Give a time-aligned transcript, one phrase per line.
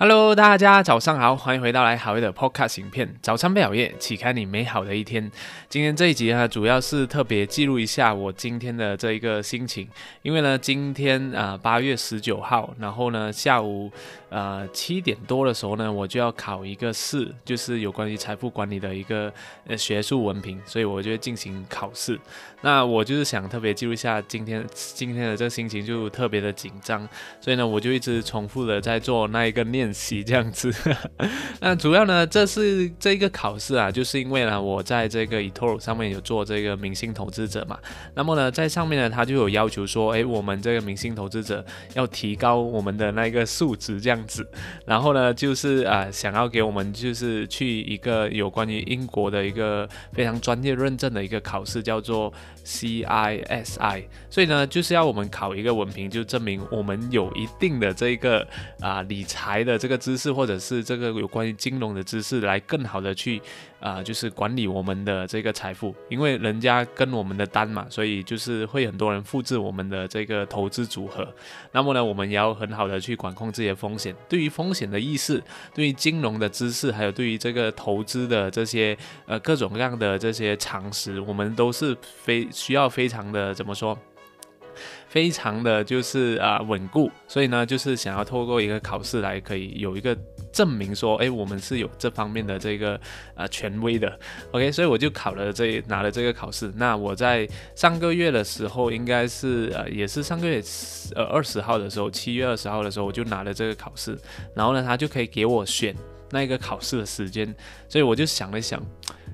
[0.00, 3.12] Hello，大家早上好，欢迎回到来好夜的 Podcast 影片。
[3.20, 5.28] 早餐不熬夜，启开你美好的一天。
[5.68, 9.88] 今天这一集呢，主要是特别记录一下我今天的这一个心情，
[10.22, 13.90] 因为呢，今天啊八月十九号，然后呢下午
[14.28, 19.32] 呃七点多的时候呢，我就要考一个试，就是有关于财富管理的一个
[19.66, 22.16] 呃学术文凭，所以我就进行考试。
[22.60, 27.06] 那我就是想特别记录一下今天今天的这个心情，就特别的紧张，
[27.40, 30.72] 所以呢，我就一直重复的在做那一个念练习这样子。
[31.60, 37.78] 那主要呢，这是这一个考试啊，就是因为呢，我在这个 eToro 上面有做这个明星投资者嘛。
[38.14, 41.64] 那么呢，在上面呢，他就有要求说，诶，我们这个明星投资者
[41.94, 44.46] 要提高我们的那个素质这样子。
[44.84, 52.32] 然后呢，就是啊，想要给我们就是去一个有关于英国的一个非常专业认证的一个考试，叫做。
[52.68, 58.46] CISI，所以呢，就是要我们考一个文凭，就证明我们有一定的这个
[58.80, 63.40] 啊理财的这个知识，或者是这个有关于金融的知识，来更好的去
[63.80, 65.94] 啊，就是管理我们的这个财富。
[66.08, 71.26] 因为人家跟我们的单嘛，所以就是会很多人复制我们的这个投资组合。
[71.72, 74.14] 那么呢，我们也要很好的去管控这些风险。
[74.28, 82.46] 对于风险的意识，对于金融的知识，还有对于这个投资的这些呃各种各样的这些常识，我们都是非。
[82.58, 83.96] 需要非常的怎么说？
[85.08, 90.16] 非常的就是啊稳固，所以呢，就是想要透过一个考试来可以有一个
[90.52, 93.00] 证明，说哎，我们是有这方面的这个
[93.34, 94.18] 啊权威的。
[94.52, 96.70] OK，所以我就考了这拿了这个考试。
[96.76, 100.62] 那我在上个月的时候，应该是呃也是上个月
[101.14, 104.18] 呃二十号的时候，七月二十号的时候，我就拿了这个考试。
[104.54, 105.96] 然后呢，他就可以给我选
[106.30, 107.54] 那个考试的时间，
[107.88, 108.82] 所以我就想了想。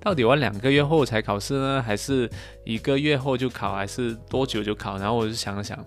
[0.00, 2.30] 到底我两个月后才考试呢，还是
[2.64, 4.96] 一个月后就考，还是多久就考？
[4.98, 5.78] 然后我就想了想。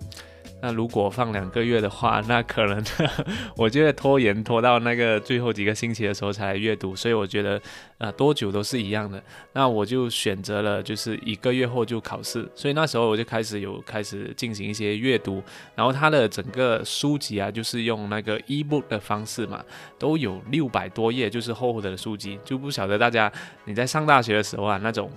[0.62, 2.82] 那如果放两个月的话，那可能
[3.58, 7.60] 我就会拖延拖到那个最后几个星期的时候才阅读，所以我觉得
[7.98, 9.20] 呃多久都是一样的。
[9.54, 15.42] 那我就选择了就是一个月后就考试，所以那时候我就开始有开始进行一些阅读，
[15.74, 19.64] 然后它的整个书籍啊就是用那个 ebook 的方式嘛，
[19.98, 23.30] 都有六百多页，就是厚厚的书籍，就不晓得大家
[23.64, 25.10] 你在上大学的时候啊那种。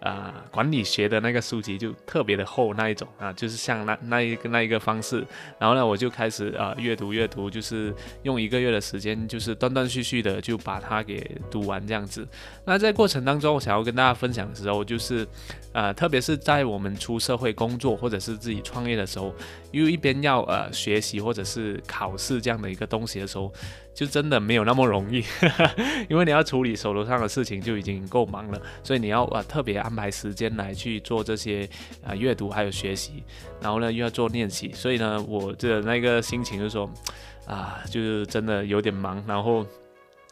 [0.00, 5.24] 啊，管理学的那个书籍就特别的厚那一种啊，就是像那那一个那一个方式，
[5.58, 12.26] 然后呢，我就开始啊阅读阅读，就是用一个月的时间，就是断断续续的就把它给读完这样子。
[12.64, 15.26] 那在过程当中，我想要跟大家分享的时候，就是
[15.72, 19.34] 呃，特别是在我们出社会工作或者是自己创业的时候，
[19.72, 23.52] 又一边要呃学习或者是考试这样的一个东西的时候。
[23.92, 25.22] 就真的没有那么容易，
[26.08, 31.68] 因为你要处理手头上的事情就已经够忙了，所以你要啊特别安安排时间来去做这些
[32.06, 33.24] 啊阅读还有学习，
[33.60, 36.88] 然后呢又要做练习，所以呢我的那个心情就是说
[37.44, 39.66] 啊就是真的有点忙，然后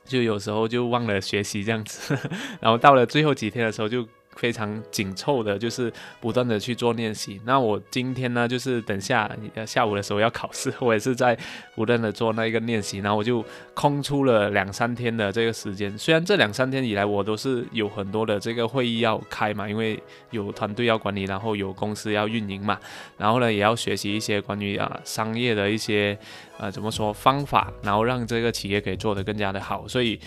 [0.05, 2.17] 就有时候就忘了学习这样子，
[2.63, 4.07] 然后到了最后几天的时候就。
[4.38, 7.41] 非常紧凑的，就是不断的去做练习。
[7.44, 9.28] 那我今天呢，就是等下
[9.66, 11.37] 下午的时候要考试，我也是在
[11.75, 12.98] 不断的做那一个练习。
[12.98, 13.44] 然后我就
[13.75, 15.98] 空出了两三天的这个时间。
[15.98, 20.00] 虽然这两三天以来，我都是有很多的这个会议要开嘛，因为
[20.31, 22.78] 有团队要管理，然后有公司要运营嘛，
[23.16, 26.16] 然后呢也要学习一些关于啊商业的一些
[26.56, 29.88] 啊怎么说方法，然后让这个企业可以做得更加的好。
[29.88, 30.21] 所以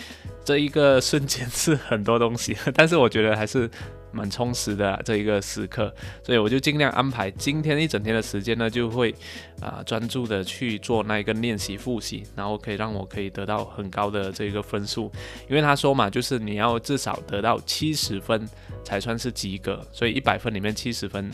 [0.44, 3.70] 这一个瞬间 是很多东西，但是我觉得还是。
[4.12, 5.92] 蛮充实的这一个时刻，
[6.22, 9.14] 所以我就尽量安排今天一整天的时间呢，就会
[9.60, 15.10] 啊专注的去做那一个练习复习，然后可以让我可以得到很高的这个分数。
[15.48, 18.48] 因为他说嘛，就是你要至少得到七十分
[18.84, 21.30] 才算是及格，所以一百分里面七十分，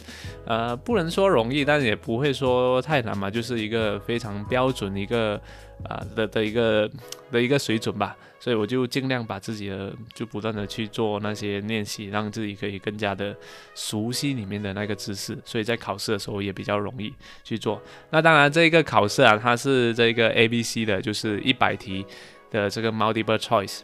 [0.46, 5.40] 呃，不能说容易，但也不会说太难嘛，就是一个非常标准一个
[5.84, 6.90] 啊的的一个
[7.30, 8.16] 的一个水准吧。
[8.40, 13.36] 所以我就尽量把自己的就不断的去做那些练习，让自己可以更加的
[13.74, 17.12] 熟悉里面的那个知识，所以在考试的时候也比较容易
[17.42, 17.82] 去做。
[18.10, 22.06] 那当然，这个考试啊，它是这个 A、B、C 的，就是一百题
[22.48, 23.80] 的这个 multiple choice。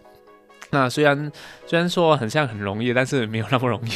[0.71, 1.31] 那虽然
[1.67, 3.91] 虽然说很像很容易，但是没有那么容易，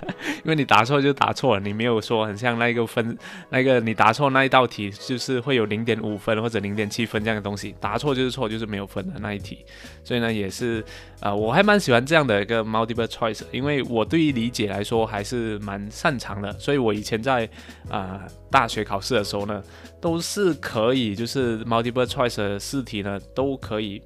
[0.44, 3.16] 因为你答错就答错了，你没有说很像那个分
[3.50, 9.64] 那个你答错那一道题就是会有零点五分或者零点七分这样的东西，答错就是错，就是没有分的那一题。
[10.02, 10.82] 所以呢，也是
[11.20, 17.46] 啊，我还蛮喜欢这样的一个 multiple choice，因为我对于理解来说还是蛮擅长的，所以我以前在
[17.90, 19.62] 啊大学考试的时候呢，
[20.00, 24.00] 都是可以就是 multiple choice 的试题呢都可以。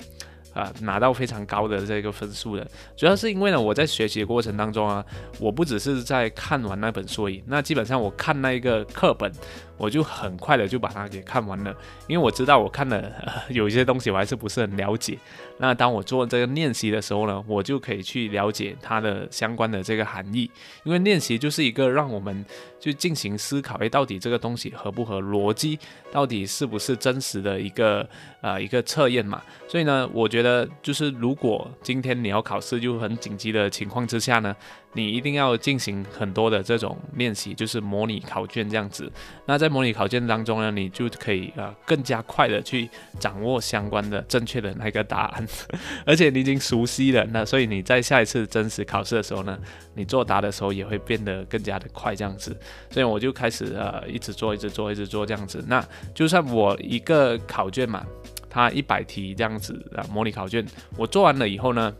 [0.56, 2.66] 啊拿到非常高的这个分数的。
[2.96, 5.04] 主要是因为呢，我在学习的过程当中啊，
[5.38, 9.30] 我不只是在看完那本书而已，那基本上我看那一个课本。
[9.76, 11.74] 我就很快的就把它给看完了，
[12.06, 13.12] 因为我知道我看了
[13.50, 15.18] 有一些东西我还是不是很了解。
[15.58, 20.50] 那当我做这个练习的时候呢，我就可以去了解它的相关的这个含义。
[20.84, 22.44] 因为练习就是一个让我们
[22.78, 25.78] 去进行思考，诶，到底这个东西合不合逻辑，
[26.12, 28.06] 到底是不是真实的一个
[28.42, 29.42] 呃一个测验嘛。
[29.66, 34.54] 所以呢，我觉得就是如果今天你要考试就很紧急的情况之下呢。
[34.96, 39.12] 你一定要进行很多的这种练习，就是模拟考卷这样子。
[39.44, 42.88] 那在模拟考卷当中呢，你就可以呃更加快的去
[43.20, 45.46] 掌握相关的正确的那个答案，
[46.06, 49.58] 而且你已经熟悉了，那所以你在下一次真实考试的时候呢，
[49.94, 52.58] 你作答的时候也会变得更加的快这样子。
[52.90, 55.62] 所以我就开始呃一直做，一直做，一直做这样子。
[55.68, 58.02] 那就算我一个考卷嘛，
[58.48, 60.64] 它一百题这样子啊，模拟考卷
[60.96, 61.94] 我做完了以后呢，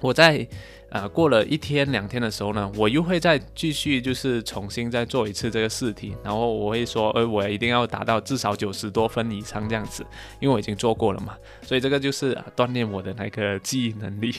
[0.00, 0.44] 我在。
[0.94, 10.06] 啊，过了一天两天的时候呢，我又会再继续，就是重新再做一次这个试题，然后我会说，呃，我一定要达到至少九十多分以上这样子，
[10.38, 14.32] 因为我已经做过了嘛，所以这个就是锻炼我的那个记忆能力。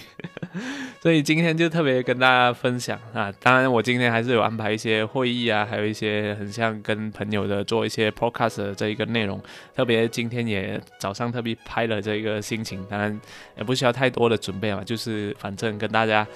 [1.03, 9.41] 所以今天就特别跟大家分享啊，当然我今天还是有安排一些会议啊，还有一些很像跟朋友的做一些 podcast 的这一个内容，
[9.75, 13.19] 特别今天也早上特别拍了这个心情，当然
[13.57, 16.25] 也不需要太多的准备嘛，就是反正跟大家。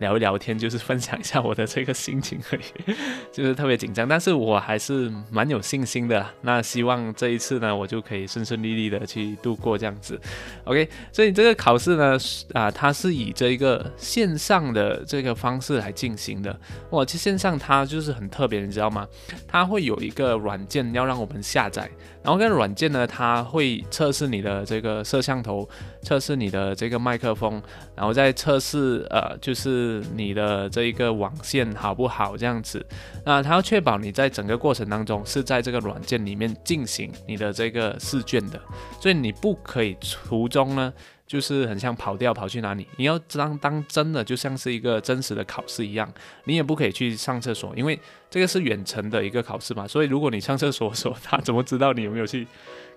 [0.00, 2.94] 聊一聊天，就是分享一下我的这个心情而已，
[3.32, 6.26] 就是特别紧张，但是我还是蛮有信心的。
[6.42, 10.20] 那希望这一次呢，我就可以顺顺利利的去度过这样子。
[10.64, 12.18] OK，所以这个考试呢，
[12.52, 16.58] 啊，它是以这一个线上的这个方式来进行的。
[16.90, 19.06] 哇，其实线上它就是很特别，你知道吗？
[19.46, 21.88] 它会有一个软件要让我们下载。
[22.22, 25.66] 然后跟软件呢，它会测试你的这个摄像头，
[26.02, 27.62] 测试你的这个麦克风，
[27.96, 32.84] 然后再测试呃，就是你的这一个网线好不好这样子。
[33.24, 38.60] 那它要确保你在整个过程当中是在这个软件里面进行你的这个试卷的，
[39.00, 40.92] 所以你不可以途中呢。
[41.30, 42.84] 就是很像跑掉跑去哪里？
[42.96, 46.12] 你要当当真的，就像是一个真实的考试一样，
[46.42, 47.96] 你也不可以去上厕所，因为
[48.28, 49.86] 这个是远程的一个考试嘛。
[49.86, 52.44] 所以如果你上厕所，说他怎么知道你有没有去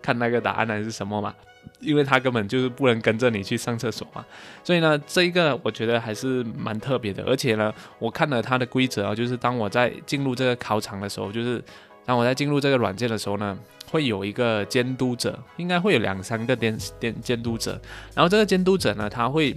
[0.02, 1.32] 看那个答案还是什么嘛？
[1.80, 4.26] 因为他根本就是不能跟着你去上厕所嘛。
[4.64, 7.24] 所以呢，这一个我觉得还是蛮特别的。
[7.26, 11.64] 而且呢，我看了它的规则啊，就是当我在进入这个考场的时候，就是
[12.06, 13.58] 当我在进入这个软件的时候呢。
[13.92, 17.80] 会有一个监督者，应该会有两三个监监监督者，
[18.16, 19.56] 然后这个监督者呢，他会。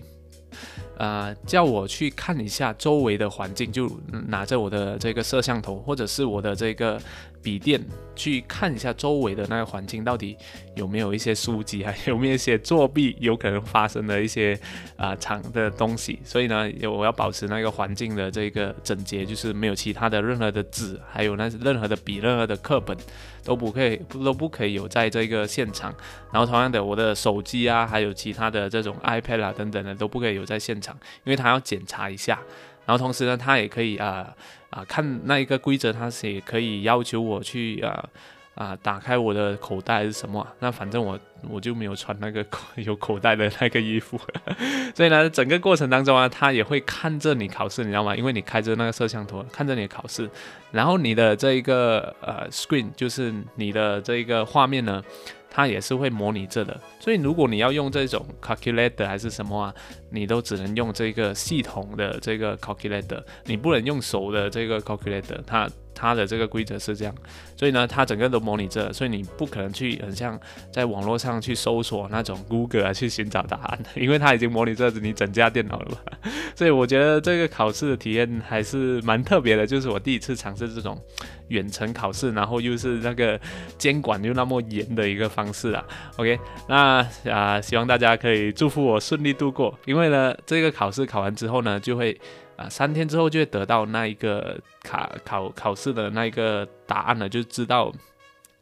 [0.99, 3.91] 呃，叫我去看一下周围的环境，就
[4.29, 6.99] 拿着我的这个摄像头，或者是我的这个
[7.43, 7.81] 笔电，
[8.15, 10.37] 去看一下周围的那个环境到底
[10.75, 14.59] 有没有一些书籍，还有没有一些作弊有可能发生的一些
[14.97, 16.19] 啊场的东西。
[16.25, 22.97] 所以呢，我要保持那个环境的这个整洁，就是没有其他的任何的纸，还有那任何的笔、任何的课本
[23.45, 25.95] 都不可以都不可以有在这个现场。
[26.33, 30.97] 然后同样的，我的手机啊，还有其他的这种 iPad 啊等等的都不可以有在现场。
[31.25, 32.41] 因为他要检查一下，
[32.87, 34.35] 然后同时呢，他也可以啊
[34.71, 38.09] 啊看那一个规则，他是也可以要求我去啊
[38.55, 41.19] 啊打开我的口袋还是什么，那反正我
[41.51, 42.47] 我就没有穿那个
[42.77, 44.19] 有口袋的那个衣服，
[44.95, 48.15] 所以呢，整个过程当中啊，他也会看着你考试，你知道吗？
[48.17, 50.31] 因为你开着那个摄像头看着你考试，
[50.71, 55.03] 然后你的这一个呃 screen 就是你的这一个画面呢。
[55.51, 59.75] 它也是会模拟这的，所以如果你要用这种 calculator 还是什么啊，
[60.11, 65.69] 你都只能用这个系统的这个 calculator，你不能用手的这个 calculator，它。
[65.99, 67.15] 它的这个规则是这样，
[67.57, 70.39] 所以呢，它整个都模拟着，所以你不可能去很像
[70.71, 75.99] 在网络上去搜索那种 Google 啊去寻找答案， 因为它已经模拟着你整架电脑了。
[76.55, 81.01] 所以我觉得这个考试的体验还是蛮特别的，就是我第一次尝试这种
[81.49, 83.41] 远程考试，然后又是那个
[83.79, 85.85] 监管又那么严的一个方式啊。
[86.17, 86.39] OK，
[86.69, 92.19] 那啊，希望大家可以祝福我顺利度过，因为呢，这个考试考完之后呢，就会。
[92.57, 97.93] 啊，三天之后就会得到那一个考考考试的那一个答案了，就知道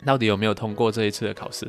[0.05, 1.67] 到底有没有通过这一次的考试。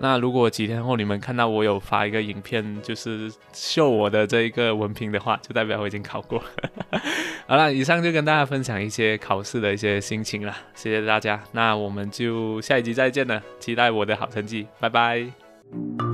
[0.00, 6.42] 那如果几天后你们看到我有发一个影片，就是秀我的这一个文凭的话，就代表我已经考过。
[7.46, 11.42] 好了，以上就跟大家分享一些考试的一些心情了，谢谢大家。
[11.52, 16.07] 那我们就下一集再见了，期待我的好成绩，拜拜。